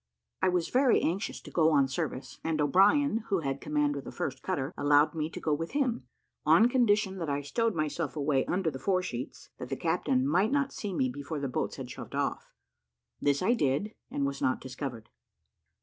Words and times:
I 0.41 0.49
was 0.49 0.69
very 0.69 0.99
anxious 0.99 1.39
to 1.41 1.51
go 1.51 1.69
on 1.69 1.87
service, 1.87 2.39
and 2.43 2.59
O'Brien, 2.59 3.17
who 3.29 3.41
had 3.41 3.61
command 3.61 3.95
of 3.95 4.03
the 4.03 4.11
first 4.11 4.41
cutter, 4.41 4.73
allowed 4.75 5.13
me 5.13 5.29
to 5.29 5.39
go 5.39 5.53
with 5.53 5.73
him, 5.73 6.07
on 6.43 6.69
condition 6.69 7.19
that 7.19 7.29
I 7.29 7.43
stowed 7.43 7.75
myself 7.75 8.15
away 8.15 8.43
under 8.45 8.71
the 8.71 8.79
fore 8.79 9.03
sheets, 9.03 9.49
that 9.59 9.69
the 9.69 9.75
captain 9.75 10.27
might 10.27 10.51
not 10.51 10.73
see 10.73 10.91
me 10.91 11.07
before 11.07 11.39
the 11.39 11.47
boats 11.47 11.75
had 11.75 11.91
shoved 11.91 12.15
off. 12.15 12.51
This 13.21 13.43
I 13.43 13.53
did, 13.53 13.93
and 14.09 14.25
was 14.25 14.41
not 14.41 14.59
discovered. 14.59 15.07